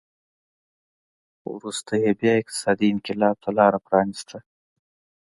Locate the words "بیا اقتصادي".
2.19-2.87